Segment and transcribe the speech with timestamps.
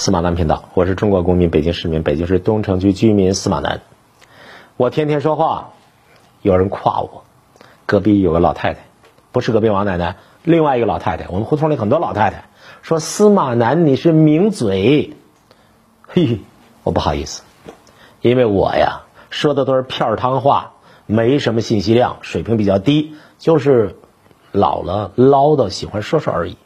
[0.00, 3.82] 司马南频道，我是中国公民，北京市民，北京市东城区居民司马南。
[4.78, 5.72] 我天天说话，
[6.40, 7.24] 有人夸我。
[7.84, 8.86] 隔壁有个老太太，
[9.30, 11.28] 不是隔壁王奶奶，另外一个老太太。
[11.28, 12.48] 我们胡同里很多老太太
[12.80, 15.14] 说司马南你是名嘴。
[16.08, 16.40] 嘿嘿，
[16.82, 17.42] 我不好意思，
[18.22, 20.72] 因为我呀说的都是片儿汤话，
[21.04, 23.96] 没什么信息量，水平比较低，就是
[24.50, 26.56] 老了唠叨，喜欢说说而已。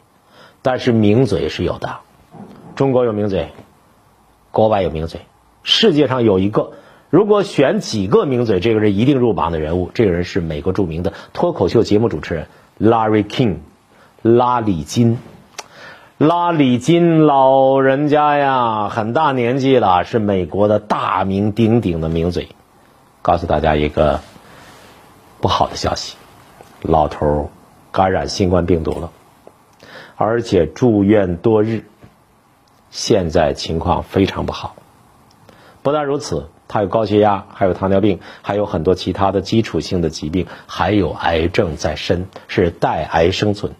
[0.61, 1.97] 但是名嘴是有的。
[2.75, 3.49] 中国有名嘴，
[4.51, 5.21] 国外有名嘴，
[5.63, 6.73] 世界上有一个。
[7.09, 9.89] 如果选几个名嘴，这个人一定入榜的人物。
[9.93, 12.47] 这个人是美国著名的脱口秀节目主持人
[12.79, 13.57] Larry King，
[14.21, 15.17] 拉里金。
[16.17, 22.49] 拉里金老人家呀，很大年纪了，是美国的大名鼎鼎的名嘴。
[23.21, 24.19] 告诉大家一个
[25.39, 26.17] 不好的消息，
[26.81, 27.49] 老头
[27.91, 29.11] 感染新冠病毒了，
[30.15, 31.85] 而且住院多日。
[32.95, 34.77] 现在情况非常不好，
[35.83, 43.73] 不但如此，他有高血压，还有糖尿病，还有很多其他的基础性的疾病，还有癌症在身，是带癌生存。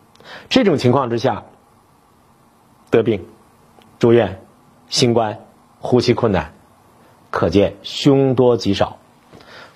[0.49, 1.43] 这种情况之下，
[2.89, 3.25] 得病、
[3.99, 4.41] 住院、
[4.89, 5.39] 新冠、
[5.79, 6.51] 呼吸困难，
[7.31, 8.97] 可见凶多吉少。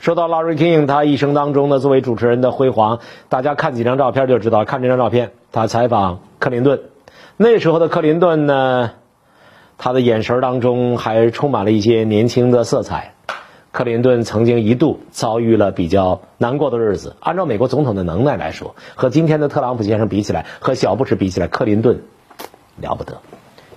[0.02, 3.00] 说到 Larry King，他一生当中呢，作为主持人的辉煌，
[3.30, 4.66] 大家看几张照片就知道。
[4.66, 6.82] 看这张照片，他采访克林顿，
[7.38, 8.92] 那时候的克林顿呢？
[9.80, 13.16] 他的眼神当中还充满了一些年轻的色彩。
[13.72, 17.16] 克林顿曾经一度遭遇了比较难过的日子。
[17.20, 22.04] 按照美国总统的能耐来说，和今天的特朗普先生比起来，和小布什比起来，克林顿
[22.82, 23.22] 了不得。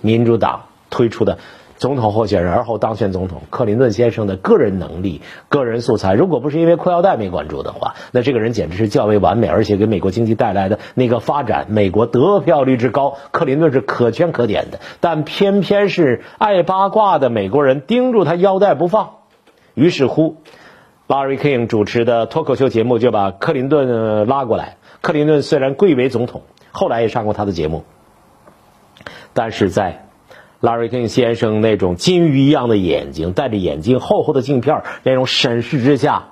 [0.01, 1.39] 民主党推出的。
[1.77, 14.79] 总统候选人而后当选总统，克林顿先生的个人能力、个人素材，如果不是因为裤腰带没管住的话，那这个人简直是较为完美，而且给美国经济带来的那个发展，美国得票率之高，克林顿是可圈可点的。
[15.01, 19.15] 但偏偏是爱八卦的美国人盯住他腰带不放，
[19.75, 20.37] 于是乎
[21.09, 24.77] ，Larry King 主持的脱口秀节目就把克林顿拉过来。
[25.01, 27.83] 克林顿虽然贵为总统，后来也上过他的节目，
[29.33, 30.07] 但是在。
[30.63, 36.27] 拉瑞肯先生那种金鱼一样的眼睛，戴着眼镜、厚厚的镜片，那种审视之下，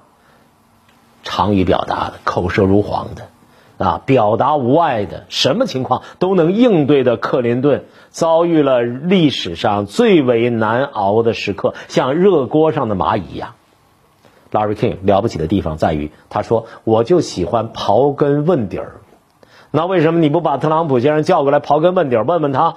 [1.24, 13.54] 长于表达的、口舌如簧的，啊，表达无碍的，什么情况都能应对的克林顿，遭遇了历史上最为难熬的时刻，像热锅上的蚂蚁一样。
[14.52, 19.00] 拉瑞 king 了不起的地方在于，他说：“我就喜欢刨根问底儿。”
[19.72, 22.76] 那为什么你不把特朗普先生叫过来刨根问底儿，问问他？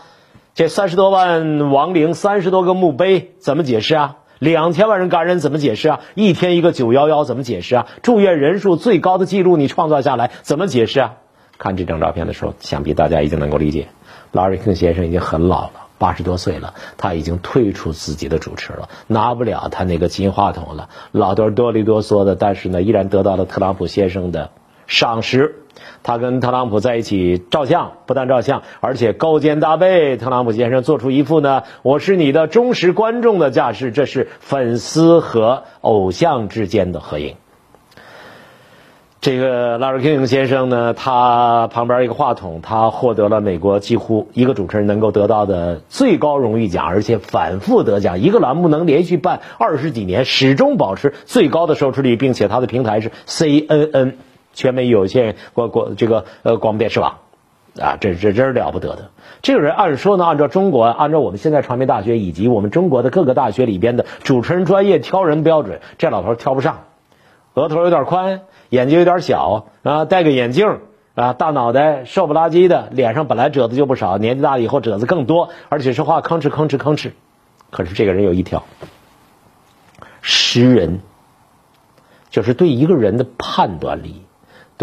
[0.56, 4.18] 这三十多万亡灵，三十多个墓碑，怎么解释啊？
[4.38, 6.02] 两千万人感染怎么解释啊？
[6.14, 7.88] 一天一个九幺幺怎么解释啊？
[8.03, 11.13] 住院人数最高的记录你创造下来怎么解释啊？
[11.58, 13.88] 看这张照片的时候，想必大家已经能够理解，
[14.31, 24.52] 拉瑞克先生已经很老了，八十多岁了，他已经退出自己的主持了，拿不了他那个金话筒了，老头哆里哆嗦的，但是呢，依然得到了特朗普先生的
[24.86, 25.62] 赏识。
[26.03, 30.18] 他跟特朗普在一起照相，不但照相，而且勾肩搭背。
[30.18, 37.36] 特朗普先生做出一副呢，我是你的忠实观众的架势，这是粉丝和偶像之间的合影。
[39.22, 48.19] 这个拉尔金英先生呢，他旁边一个话筒，他获得了美国几乎一个主持人能够得到的最高荣誉奖，而且反复得奖。
[48.19, 54.16] 一个栏目能连续办二十几年，始终保持最高的收视率，并且他的平台是 CNN。
[54.53, 57.18] 全美有线广广这个呃广播电视网，
[57.80, 59.09] 啊，这这真是了不得的。
[59.41, 66.86] 这个人按说呢，按照中国，按照我们现在传媒大学以及我们中国的各个大学里边的主持人专业挑人标准，这老头挑不上。
[67.56, 70.80] 额头有点宽，眼睛有点小啊，戴个眼镜
[71.13, 77.12] 啊，大脑袋，瘦不拉几的，脸上本来褶子就不少，年纪大了以后褶子更多，而且说话吭哧吭哧吭哧。
[77.69, 78.63] 可是这个人有一条，
[80.22, 81.02] 识人，
[82.31, 84.24] 就是对一个人的判断力。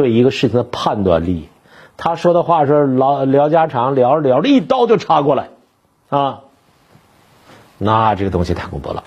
[0.00, 1.50] 对一个事情的判断力，
[1.98, 5.50] 他说的话是聊聊家常，聊着聊着一刀就插过来，
[6.08, 6.41] 啊，
[7.76, 9.04] 那这个东西太恐怖了。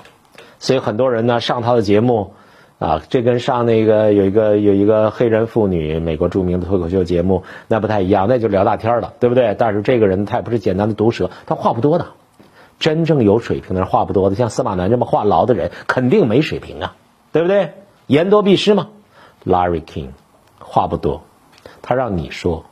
[0.59, 2.33] 所以很多人呢上他的节目，
[2.77, 9.55] 啊，这跟上那个有一个有一个黑人妇女美国著名的脱口秀节目那不太一样，那就聊大天了，对不对？
[9.57, 12.09] 但是这个人他也不是简单的毒舌，他话不多的，
[12.77, 16.95] 真正有水平的人话不多的，像司马南这么话痨的人肯定没水平啊，
[17.31, 17.73] 对不对？
[18.05, 18.89] 言多必失嘛
[19.45, 20.09] ，Larry King。
[20.65, 21.21] 话不多，
[21.81, 22.65] 他让你说，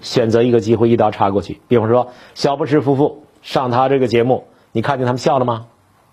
[0.00, 1.60] 选择一个机会一刀插过去。
[1.68, 5.66] 比方说，小布什夫妇上他这个节目，你看见他们笑了吗？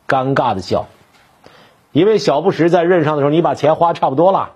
[0.08, 0.88] 尴尬的笑，
[1.92, 4.52] 因为小布什在任上的时候，你把钱花差不多了。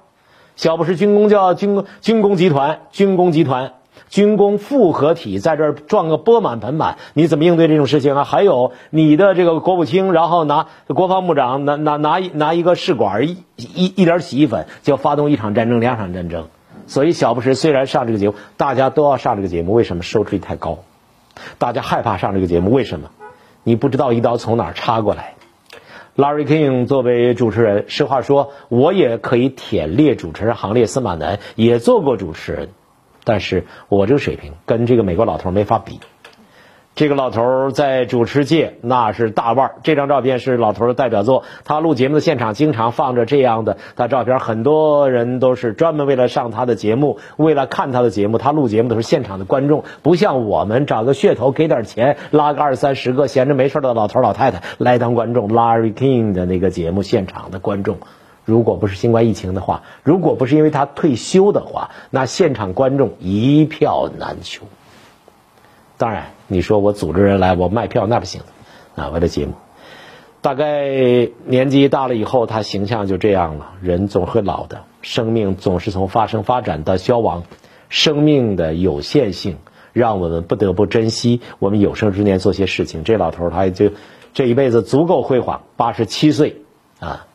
[0.56, 3.74] 小布什军工叫军军工集团，军工集团
[4.10, 8.24] 军工复合体在这儿撞个钵满盆满，你怎么应对这种事情啊？
[8.24, 16.48] 还有你的这个国务卿，然后拿国防部长拿拿拿一拿一个试管一一一点洗衣粉就发动一场战争两场战争，
[16.92, 20.80] 所以小布什虽然上这个节目，大家都要上这个节目，为什么收视率太高？
[21.58, 23.12] 大家害怕上这个节目，为什么？
[23.64, 25.36] 你不知道一刀从哪儿插过来。
[26.18, 30.86] Larry King 作为主持人，实话说，我也可以舔列主持人行列。
[30.86, 32.70] 司马南也做过主持人，
[33.24, 36.02] 但是我这个水平跟这个美国老头没法比。
[36.94, 39.76] 这个老头在主持界那是大腕儿。
[39.82, 41.44] 这张照片是老头的代表作。
[41.64, 48.38] 他录节目的现场经常放着这样的他照片，很多人都是专门为了上他的节目，为了看他的节目。
[48.38, 55.48] 他录节目的时候现场的观众，不像我们找个噱头给点钱，拉个二三十个闲着没事的老头老太太来当观众。
[55.48, 58.00] Larry King 的那个节目现场的观众，
[58.44, 64.66] 如果不是新冠疫情的话，如果不是因为他退休的话，那现场观众一票难求。
[66.02, 68.42] 当然，你说我组织人来，我卖票那不行，
[68.96, 69.54] 啊，为了节目。
[70.42, 70.90] 大概
[71.46, 73.74] 年纪大了以后，他形象就这样了。
[73.84, 77.44] 人总会老的，生命总是从发生、发展到消亡，
[77.90, 79.60] 生命的有限性
[79.94, 83.04] 让我们不得不珍惜我们有生之年做些事情。
[83.04, 83.92] 这老头他也就
[84.34, 86.64] 这一辈子足够辉煌，八十七岁
[87.00, 87.28] 啊，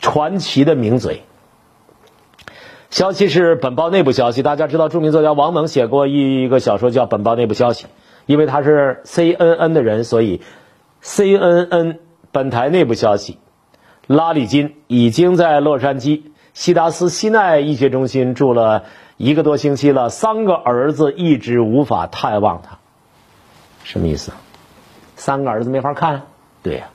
[0.00, 1.22] 传奇的名嘴。
[2.90, 7.84] 消息是本报内部消息，大家知道，著名作家王蒙写过一一个小说叫《本报内部消息》，
[8.26, 10.42] 因为他是 CNN 的人，所以
[11.00, 11.98] CNN
[12.32, 13.38] 本台内部消息，
[14.08, 16.22] 拉里金已经在洛杉矶
[16.52, 18.82] 西达斯西奈医学中心住了
[19.16, 22.78] 一个多星期了，三个儿子一直无法探望他，
[23.84, 24.32] 什么意思？
[25.14, 26.22] 三个儿子没法看？
[26.64, 26.88] 对呀，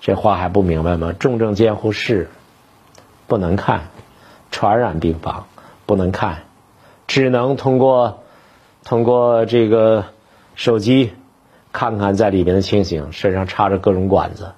[0.00, 1.12] 这话还不明白吗？
[1.16, 2.28] 重症监护室
[3.28, 3.82] 不能看。
[4.56, 5.48] 传染病房
[5.84, 6.44] 不能看，
[7.06, 8.22] 只能通过
[8.84, 10.06] 通过这个
[10.54, 11.12] 手机
[11.72, 13.12] 看看在里面的情形。
[13.12, 14.52] 身上插着各种管子，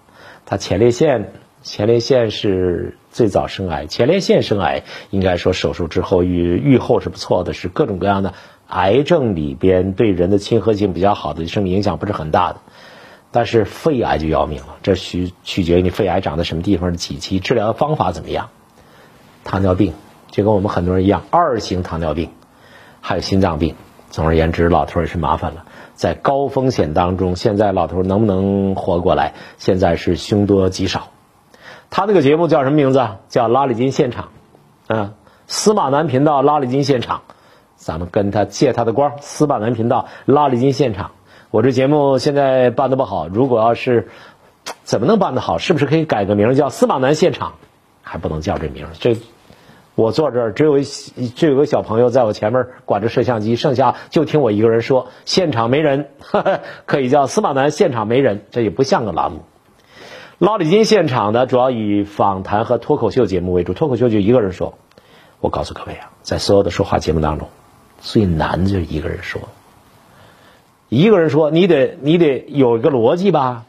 [0.46, 1.32] 他前列腺
[1.64, 8.34] 前列腺是最早生癌，前列腺生癌应该说手术之后愈愈后是不错的，是各种各样的
[8.68, 12.60] 癌症里边对人的亲和性比较好的，生命影响不是很大的。
[13.32, 18.50] 但是肺癌就要命了，这取取决于你肺癌长在什么地方，几期，治疗方法怎么样。
[19.44, 19.94] 糖尿病
[20.30, 22.30] 就跟我们很多人一样，二型糖尿病，
[23.00, 23.74] 还有心脏病。
[24.10, 31.08] 总而言之，老头也是麻烦了，在高风险当中，现在老头能不能活过来，现在是凶多吉少。
[31.90, 33.06] 他那个节目叫什么名字？
[33.28, 34.30] 叫拉里金现场，
[34.86, 35.12] 啊，
[35.46, 37.22] 司马南频道拉里金现场。
[37.76, 41.12] 咱们跟他借他的光，司马南频道拉里金现场。
[41.50, 44.08] 我这节目现在办的不好，如果要是
[44.82, 45.58] 怎么能办得好？
[45.58, 47.54] 是不是可以改个名叫司马南现场？
[48.08, 49.16] 还不能叫这名儿这。
[49.94, 55.08] 我坐这儿，只有只有个小朋友在我前面管着摄像机，剩下就听我一个人说。
[55.24, 56.10] 现场没人，
[56.86, 59.40] 可以叫司马南现场没人，这也不像个栏目。
[60.38, 63.74] 老李金现场呢，主要以访谈和脱口秀节目为主。
[63.74, 64.78] 脱口秀就一个人说。
[65.40, 67.48] 我告诉各位啊，在所有的说话节目当中，
[68.00, 69.42] 最难就是一个人说。
[70.88, 73.64] 一个人说，你得你得有一个逻辑吧，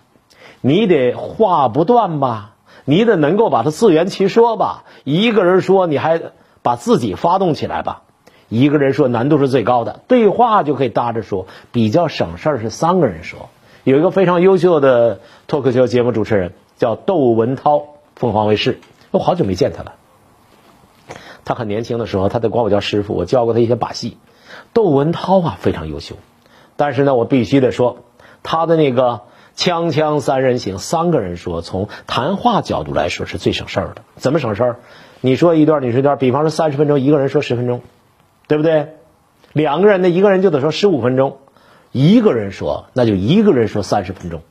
[0.61, 2.53] 你得话不断吧。
[2.89, 4.83] 你得能够把它自圆其说吧。
[5.03, 6.19] 一个人说，你还
[6.63, 8.01] 把自己发动起来吧。
[8.47, 13.49] 一个人说难度是最高的，对话就可以搭着说，比较省事儿是三个人说。
[13.83, 17.83] 有一个非常优秀的脱口秀节目主持人叫窦文涛，
[18.15, 18.79] 凤凰卫视。
[19.11, 19.93] 我好久没见他了。
[21.45, 24.17] 他很年轻的时候，他得管我叫师傅，我教过他一些把戏。
[24.73, 26.15] 窦文涛啊，非常优秀。
[26.75, 27.97] 但是呢，我必须得说，
[28.41, 29.21] 他的那个。
[29.59, 34.03] 锵锵三人行，三个人说，从谈话角度来说是最省事儿的。
[34.15, 34.79] 怎么省事儿？
[35.19, 36.17] 你说一段，你说一段。
[36.17, 37.81] 比方说三十分钟，一个人说十分钟，
[38.47, 38.93] 对不对？
[39.51, 41.39] 两个人呢，一个人就得说十五分钟，
[41.91, 44.43] 一个人说那就一个人说三十分钟。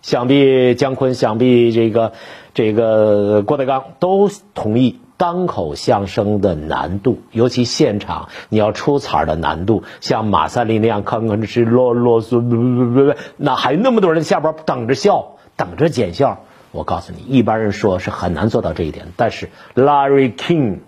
[0.00, 2.12] 想必姜昆，想必这个
[2.54, 4.98] 这个郭德纲都同意。
[5.16, 16.40] 单口相声的难度，尤其现场你要出彩儿的难度，像马三立那样吭吭哧啰啰嗦，那还那么多人下边等着笑，等着捡笑。
[16.72, 19.06] 我告诉你，一般人说是很难做到这一点。
[19.16, 20.78] 但是 Larry King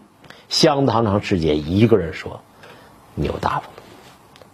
[0.49, 2.41] 相当长时间一个人说，
[3.15, 3.63] 牛大了。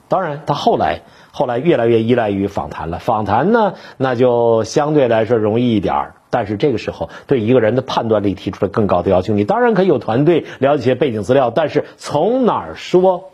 [0.08, 1.00] 当然，他后来
[1.30, 2.98] 后来越来越依赖于访谈了。
[2.98, 6.14] 访谈呢，那就相对来说容易一点儿。
[6.32, 9.34] 但是这个时候，对一个人的判断力提出了更高的要求。
[9.34, 13.30] 你当然可以有团队了解背景资料，但是从哪儿说，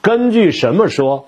[0.00, 1.26] 根据什么说，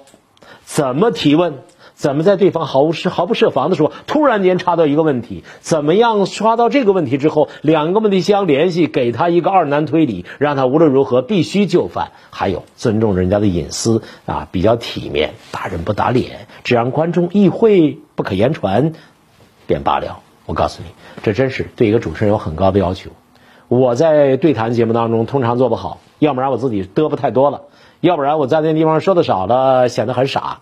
[0.64, 1.54] 怎么提问，
[1.94, 5.42] 怎么在对方毫无是毫不设防的时候，突然间插到一个问题？
[5.58, 12.12] 怎么样刷到这个问题之后，两个问题相联系，给他一个二难推理，让他无论如何必须就范？
[12.30, 18.92] 还有尊重人家的隐私啊，比较体面，打人不打脸，只让观众意会不可言传，
[19.66, 20.20] 便罢了。
[20.46, 20.90] 我告诉你，
[21.22, 23.10] 这真是对一个主持人有很高的要求。
[23.68, 27.62] 我在对谈节目当中通常做不好，要不然我自己嘚啵太多了，
[28.00, 30.60] 要不然我在那地方说的少了，显得很傻。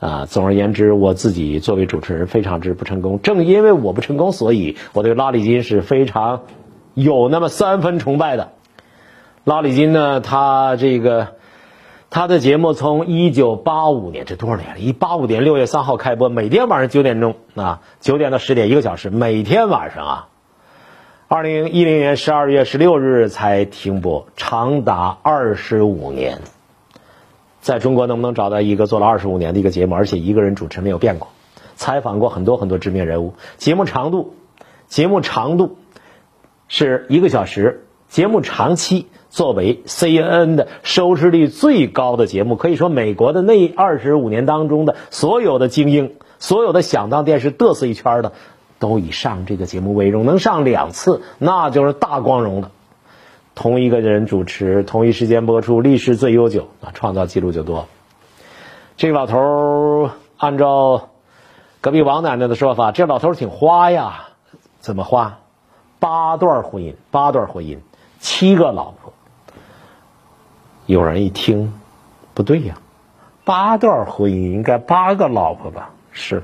[0.00, 3.20] 啊，总而言之，我自己作为主持人非常之不成功。
[3.22, 6.40] 正因为我不成功，所以我对拉里金是非常
[6.94, 8.52] 有那么三分崇拜的。
[9.44, 11.34] 拉里金呢，他这个
[12.10, 14.80] 他的节目从一九八五年，这多少年了？
[14.80, 20.28] 一八五年六月三号开播，每天晚上九点钟啊，九点到十点一个小时，每天晚上啊。
[21.28, 26.40] 二零一零年十二月十六日才停播，长达二十五年。
[27.60, 31.28] 在中国能不能找到一个做了二十五年的一个节目，而且一个人主持没有变过？
[31.76, 34.34] 采访过很多很多知名人物，节目长度，
[34.88, 35.76] 节目长度
[36.66, 48.32] 是一个小时，节目长期作为 CNN 的收视率最高的节目，可以说美国的那二十五年当中的所有的精英，所有的想当电视嘚瑟一圈的。
[48.78, 52.70] 都以上这个节目为荣，能上两次那就是大光荣了。
[53.54, 57.88] 同一个人主持，同一时间播出，历史最悠久啊，创造记录就多。
[58.96, 60.08] 这老头
[60.38, 61.10] 按照
[61.82, 64.28] 隔壁王奶奶的说法，这老头挺花呀。
[64.78, 65.40] 怎么花？
[65.98, 67.80] 八段婚姻，八段婚姻，
[68.18, 69.09] 七个老婆。
[70.90, 71.72] 有人一听，
[72.34, 72.74] 不对呀，
[73.44, 75.90] 八段婚姻应该八个老婆吧？
[76.10, 76.42] 是。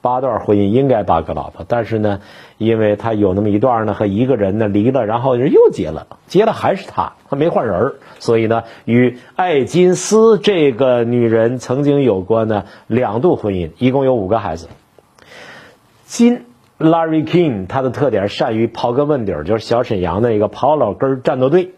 [0.00, 2.20] 八段婚姻应该八个老婆，但是呢，
[2.58, 14.68] 因为他有那么一段呢和一个人呢离了，然后又结了，结了还是他，他没换人所以呢，与艾金斯这个女人曾经有过呢两度婚姻，一共有五个孩子。
[16.06, 16.44] 金
[16.80, 21.74] Larry King 他的特点善于刨根问底，就是小沈阳的一个刨老根战斗队。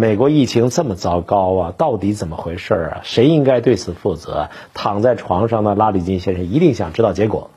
[0.00, 3.00] 美国疫情这么糟糕啊，到底怎么回事啊？
[3.02, 4.48] 谁应该对此负责？
[4.72, 7.50] 躺在床上的拉里金先生一定想知道结果。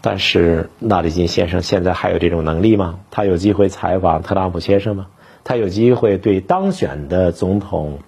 [0.00, 3.00] 但是拉里金先生现在还有这种能力吗？
[3.10, 5.08] 他有机会采访特朗普先生吗？
[5.42, 7.98] 他有机会对当选的总统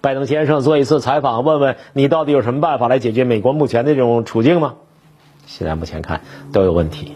[0.00, 4.74] 拜登先生做一次采访，问问你到底有什么办法来解决美国目前的这种处境吗？
[5.46, 6.22] 现在目前看
[6.52, 7.12] 都有问题。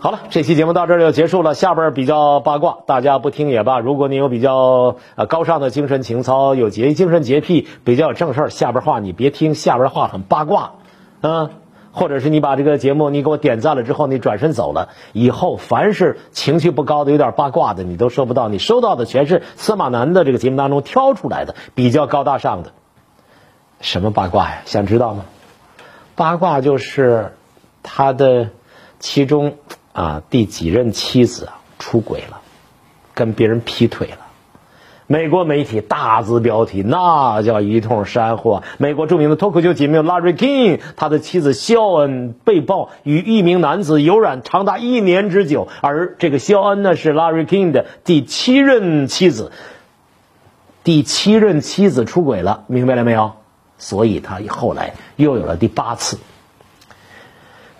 [0.00, 1.54] 好了，这期节目到这儿就结束了。
[1.54, 3.80] 下边比较八卦，大家不听也罢。
[3.80, 10.74] 如果你有比较呃高尚的精神情操，有洁精神洁癖，比较有正事儿，下边话你别听，下边话很八卦，
[11.20, 11.50] 嗯，
[11.90, 18.46] 或者是你把这个节目你给我点赞了之后，你转身走了，以后凡是情绪不高的、有点八卦的，你都收不到。
[18.48, 22.70] 你收到的全是司马南的这个节目当中挑出来的比较高大上的。
[23.80, 24.58] 什么八卦呀？
[24.64, 25.24] 想知道吗？
[26.14, 27.34] 八卦就是
[27.82, 28.50] 他的
[29.00, 29.54] 其中。
[29.98, 31.48] 啊，第几任妻子
[31.80, 32.40] 出轨了，
[33.14, 34.18] 跟别人劈腿了。
[35.08, 38.62] 美国媒体大字标题，那叫一通煽惑。
[38.76, 49.50] 美国著名的脱口秀节目 Larry King，他的妻子肖恩被曝与一名男子有染长达一年之久，而这个肖恩呢是 Larry King 的第七任妻子。
[50.84, 53.32] 第七任妻子出轨了，明白了没有？
[53.78, 56.18] 所以他后来又有了第八次。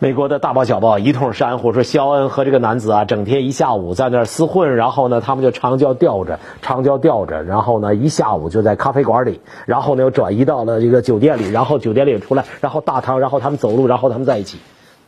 [0.00, 14.58] 美国的大报小报一通煽惑说，肖恩和这个男子啊，整天一下午在那儿厮混，然后呢，他们就长焦吊着，长焦吊着，然后呢，一下午就在咖啡馆里，然后呢，又转移到了这个酒店里，然后酒店里出来，然后大堂，然后他们走路，然后他们在一起。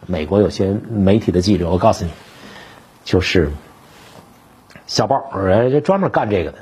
[0.07, 2.11] 美国有些媒体的记者，我告诉你，
[3.05, 3.53] 就是
[4.89, 6.59] 小报，人专门干这个的。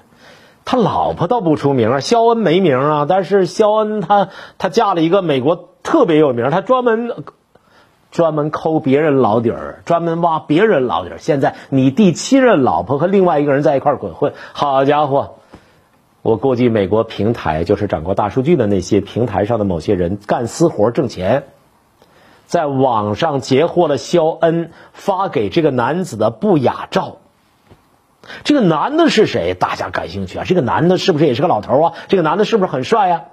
[0.67, 7.11] 他老婆倒不出名，肖恩没名啊，但是肖恩他他嫁了一个美国特别有名，他专门。
[8.11, 11.19] 专门抠别人老底儿，专门挖别人老底儿。
[11.19, 15.35] 现在你第七任老婆和另外一个人在一块儿滚混，好家伙！
[16.23, 21.45] 我估计美国平台就是掌握大数据的那些平台上的某些人干私活挣钱，
[22.47, 27.19] 在网上截获了肖恩发给这个男子的不雅照。
[28.43, 29.55] 这个男的是谁？
[29.55, 30.45] 大家感兴趣啊？
[30.47, 31.93] 这个男的是不是也是个老头啊？
[32.09, 33.25] 这个男的是不是很帅呀？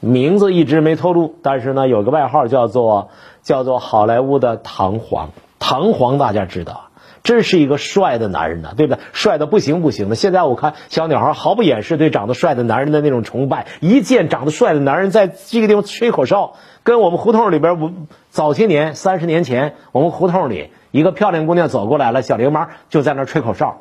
[0.00, 3.10] 名字一直没透露，但是呢，有个外号叫做
[3.42, 5.30] 叫做好莱坞的唐皇。
[5.58, 6.90] 唐皇大家知道，
[7.24, 9.02] 真是一个帅的男人呢，对不对？
[9.12, 10.14] 帅的不行不行的。
[10.14, 17.90] 现在我看小女孩毫不掩饰对长得帅的男人的那种崇拜，一见长得帅的男人在这个地方吹口哨，跟我们胡同里边，我
[18.30, 23.78] 早些年三十年前，我们胡同里一个漂亮姑娘走过来了，小流氓就在那吹口哨，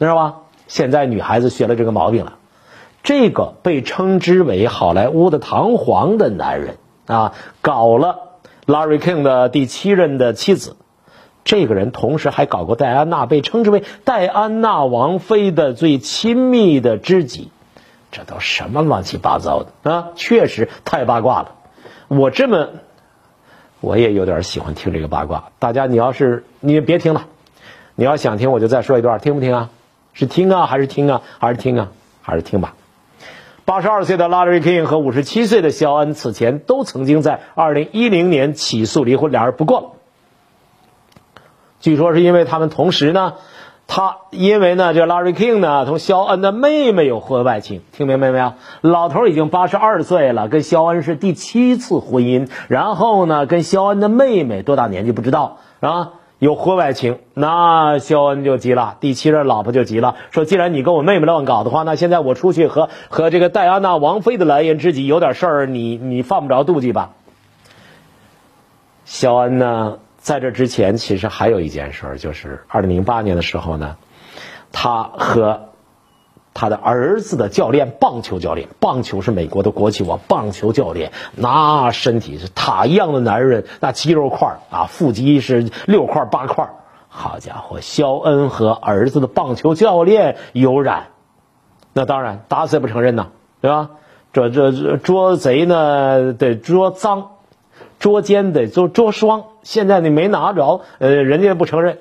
[0.00, 0.34] 知道吧？
[0.66, 2.34] 现在女孩子学了这个毛病了。
[3.02, 6.76] 这个被称之为好莱坞的“堂皇”的男人，
[7.06, 10.76] 啊，搞了 Larry King 的第七任的妻子。
[11.42, 17.50] 这个人同时还搞过戴安娜，被称之为戴安娜王妃的最亲密的知己。
[18.12, 20.08] 这都什么乱七八糟的啊！
[20.16, 21.52] 确实太八卦了。
[22.08, 22.68] 我这么，
[23.80, 25.50] 我也有点喜欢听这个八卦。
[25.58, 27.26] 大家，你要是你别听了，
[27.94, 29.70] 你要想听，我就再说一段，听不听啊？
[30.12, 31.88] 是听啊，还是听啊，还是听啊，
[32.20, 32.74] 还是听吧？
[33.70, 39.94] 八十二岁的拉瑞 King 和五十七岁的肖恩此前都曾经在二零一零年起诉离婚，俩人不过。
[41.78, 43.34] 据说是因为他们同时呢，
[43.86, 48.54] 他因为呢，这 Larry King 呢，同肖恩的妹妹有婚外情，听明白没有？
[48.80, 56.14] 老头已经八十二岁了，跟肖恩是第七次婚姻，然后呢，跟肖恩的妹妹多大年纪不知道啊？
[56.40, 67.10] 有婚外情，那肖恩就急了，第七任老婆就急了，说：既然你跟我妹妹乱搞的话，那现在我出去和和这个戴安娜王妃的蓝颜知己有点事儿，你你犯不着妒忌吧？
[69.04, 69.98] 肖恩呢？
[70.16, 73.96] 在这之前，其实还有一件事儿，就是二零零八年的时候呢，
[74.72, 75.69] 他和
[76.54, 86.68] 他的儿子的教练，棒球教练，棒球是美国的国旗我，棒球教练那身体是塔一样的男人，那肌肉块啊，腹肌是六块八块，
[87.08, 91.08] 好家伙，肖恩和儿子的棒球教练有染，
[91.92, 93.28] 那当然打死也不承认呐，
[93.60, 93.90] 对吧？
[94.32, 97.30] 这这这捉贼呢得捉赃。
[97.98, 101.98] 捉奸得捉捉双，现在你没拿着，呃，人家不承认。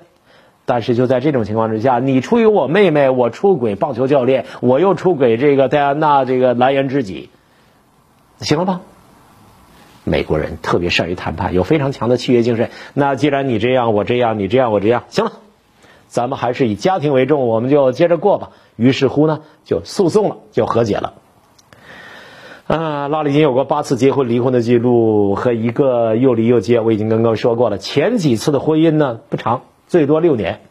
[0.69, 7.31] 但是就在这种情况之下，你出轨我妹妹，我出轨棒球教练，我又出轨这个戴安娜这个蓝颜知己，
[8.37, 8.81] 行了吧？
[10.03, 12.69] 美国人特别善于谈判，有非常强的契约精神。
[12.93, 15.31] 那既然你这样，我这样，你这样，我这样，行了，
[16.07, 18.51] 咱们还是以家庭为重，我们就接着过吧。
[18.75, 21.13] 于是乎呢，就诉讼了，就和解了。
[22.67, 26.79] 啊，拉里金有过八次结婚离婚的记录，和一个又离又结。
[26.79, 30.61] 我已经跟各位说过了，前几次的婚姻呢不长，最多六年，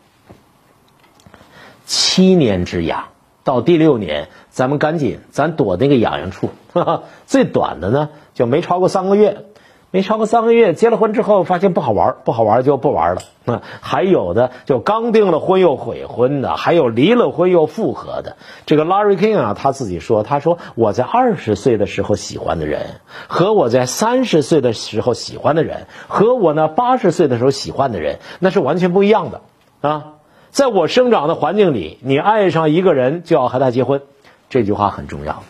[1.84, 3.08] 七年之痒，
[3.42, 6.50] 到第六年，咱们赶紧，咱躲那个痒痒处。
[7.26, 9.44] 最短的呢，就没超过三个月。
[9.90, 13.22] 没超过三个月，结了婚之后发现不好玩，不好玩就不玩了。
[13.44, 18.36] 那还有的就刚订了婚又悔婚的，还有离了婚又复合的。
[18.66, 29.40] 这个 Larry King 啊，他自己说，他说我在二十岁的时候喜欢的人，和我在三十岁的时候喜欢的人，和我呢八十岁的时候喜欢的人，那是完全不一样的
[29.80, 30.12] 啊。
[30.50, 34.02] 在我生长的环境里，你爱上一个人就要和他结婚，
[34.50, 35.42] 这句话很重要。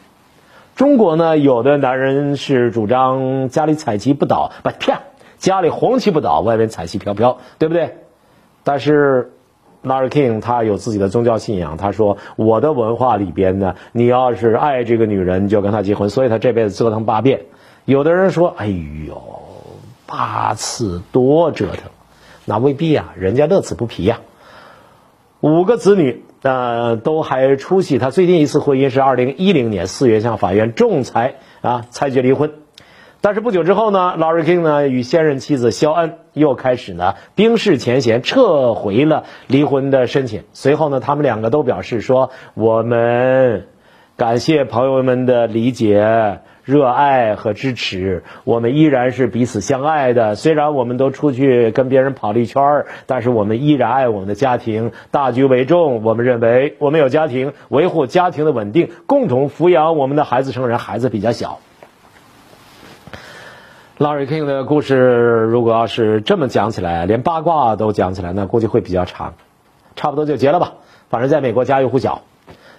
[0.78, 4.98] 中国呢，有的男人是主张家里彩旗不倒，不骗，
[5.36, 7.96] 家里红旗不倒，外面彩旗飘飘，对不对？
[8.62, 9.32] 但是
[9.82, 17.46] n a r King 他有自己的宗教信仰，他说我的文化里边呢，你要是爱这个女人，就跟她结婚，所以他这辈子折腾八遍。
[17.84, 19.20] 有的人说，哎呦，
[20.06, 21.90] 八次多折腾，
[22.44, 24.20] 那未必呀，人家乐此不疲呀。
[25.40, 26.22] 五个子女。
[26.42, 27.98] 呃，都还出席。
[27.98, 32.52] 他最近一次婚姻是二零一零年四月向法院仲裁啊，裁决离婚。
[33.20, 40.44] 但是不久之后呢，Larry King 呢与现任妻子肖恩又开始呢冰释前嫌，撤回了离婚的申请。
[40.52, 43.66] 随后呢，他们两个都表示说：“我们
[44.16, 50.34] 感谢朋友们的理解。”热爱和支持，我们依然是彼此相爱的。
[50.34, 56.02] 虽然我们都出去跟别人跑了一圈儿，但是我们依然爱我们的家庭，大局为重。
[56.04, 60.78] 我们认为，我们有家庭，维护家庭的稳定，共同抚养我们的孩子成人。
[60.78, 61.58] 孩子比较小。
[63.96, 69.32] Larry King 的故事，如果要是这么讲起来，连八卦都讲起来，那估计会比较长。
[69.96, 70.74] 差不多就结了吧。
[71.08, 72.20] 反正在美国家喻户晓，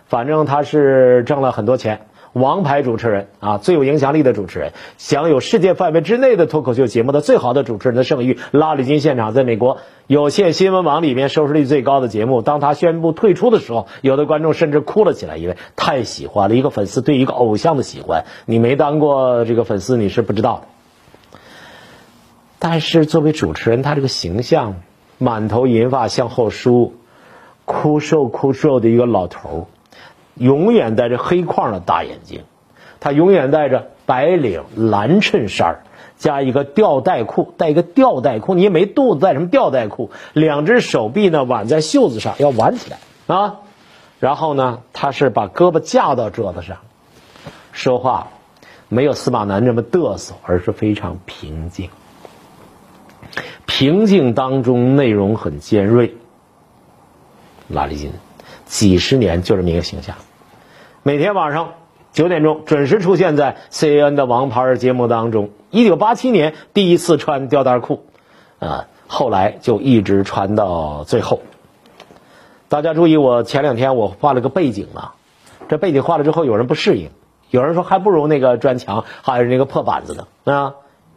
[0.05, 2.01] 反正他是挣了很多钱。
[2.33, 8.37] 王牌主持人啊，最有影响力的主持人，享有世界范围之内的脱口秀节目的最好的主持人的盛誉。
[8.51, 12.41] 拉里金现场在美国有线新闻网里面收视率最高的节目。
[12.41, 18.25] 当他宣布退出的时候，有的观众甚至哭了起来，因为太喜欢了一个粉丝对一个偶像的喜欢。
[18.45, 20.65] 你没当过这个粉丝，你是不知道。
[22.59, 24.75] 但是作为主持人，他这个形象，
[25.17, 26.93] 满头银发向后梳，
[27.65, 29.78] 枯瘦枯瘦的一个老头儿。
[30.39, 32.41] 永远戴着黑框的大眼睛，
[32.99, 35.83] 他永远戴着白领蓝衬衫
[36.17, 40.09] 加一个吊带裤，带一个吊带裤，你也没肚子，带什么吊带裤？
[40.33, 42.97] 两只手臂呢挽在袖子上，要挽起来
[43.27, 43.57] 啊。
[44.19, 46.77] 然后呢，他是把胳膊架到桌子上，
[47.71, 48.29] 说话
[48.89, 51.89] 没有司马南这么嘚瑟，而是非常平静，
[53.65, 56.15] 平静当中内容很尖锐。
[57.69, 58.11] 拉力金
[58.65, 60.15] 几十年就这么一个形象。
[61.09, 61.73] 每天晚上
[62.11, 65.49] 九点钟准时出现在 CNN 的王牌节目当中。
[65.71, 68.03] 一九八七年第一次穿吊带裤，
[68.59, 71.39] 啊，后来就一直穿到最后。
[72.67, 75.15] 大家注意，我前两天我画了个背景啊，
[75.67, 77.09] 这背景画了之后，有人不适应，
[77.49, 80.75] 有人说还不如那个砖墙还是那个破板子呢啊，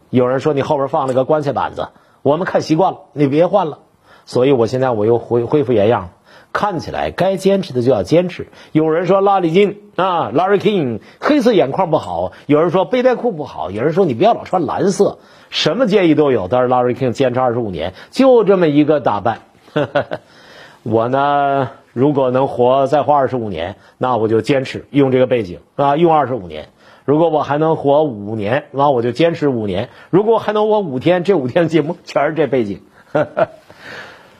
[0.09, 1.89] 有人说你后边放了个棺材板子，
[2.23, 3.77] 我们看习惯了，你别换了。
[4.25, 6.09] 所以我现在我又恢恢复原样了。
[6.53, 8.47] 看起来该坚持的就要坚持。
[8.71, 15.17] 有人说拉里金啊，Larry King 黑色眼眶不好；有人说背带裤不好；有人说你不要老穿蓝色。
[15.49, 16.47] 什么建议都有。
[16.47, 19.39] 但是 Larry King 坚持二十五年，就这么一个打扮。
[20.83, 26.69] 我呢，如果能活再活二十五年，那我就坚持用这个背景啊，用二十五年。
[27.05, 29.89] 如果我还能活五年，那我就坚持五年。
[30.09, 32.81] 如果还能活五天，这五天节目全是这背景。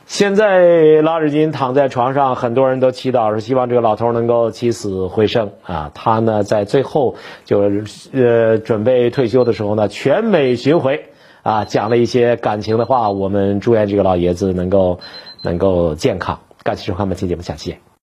[0.06, 5.92] 现在拉日金躺在床上，很多人都祈祷，是希望这个老头能够起死回生啊！
[5.94, 7.72] 他呢，在最后就
[8.12, 11.06] 呃准备退休的时候呢，全美巡回
[11.42, 13.10] 啊，讲了一些感情的话。
[13.10, 15.00] 我们祝愿这个老爷子能够
[15.42, 16.40] 能够健康。
[16.64, 17.84] 感谢收看本期节目，下期见。